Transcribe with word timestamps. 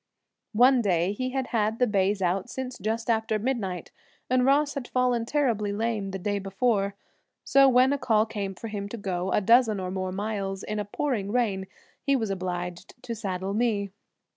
One 0.55 0.81
day 0.81 1.11
he 1.13 1.29
had 1.29 1.49
had 1.49 1.77
the 1.77 1.85
bays 1.85 2.23
out 2.23 2.49
since 2.49 2.79
just 2.79 3.07
after 3.07 3.37
midnight 3.37 3.91
and 4.31 4.43
Ross 4.43 4.73
had 4.73 4.87
fallen 4.87 5.27
terribly 5.27 5.71
lame 5.71 6.09
the 6.09 6.17
day 6.17 6.39
before, 6.39 6.95
so 7.43 7.69
when 7.69 7.93
a 7.93 7.99
call 7.99 8.25
came 8.25 8.55
for 8.55 8.67
him 8.69 8.89
to 8.89 8.97
go 8.97 9.29
a 9.31 9.39
dozen 9.41 9.79
or 9.79 9.91
more 9.91 10.11
miles 10.11 10.63
in 10.63 10.79
a 10.79 10.85
pouring 10.85 11.31
rain 11.31 11.67
he 12.01 12.15
was 12.15 12.31
obliged 12.31 12.95
to 13.03 13.13
saddle 13.13 13.53
me. 13.53 13.91